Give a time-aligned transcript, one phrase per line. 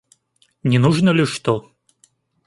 [0.63, 1.71] Не нужно ли что?